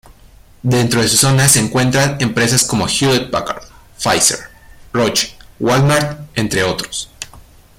Dentro 0.63 0.99
de 0.99 1.07
su 1.07 1.15
zona 1.15 1.47
se 1.47 1.59
encuentran 1.59 2.17
empresas 2.21 2.63
como 2.63 2.87
Hewlett-Packard, 2.87 3.65
Pfizer, 4.03 4.39
Roche, 4.93 5.37
Wal-Mart, 5.59 6.19
entre 6.33 6.63
otros. 6.63 7.11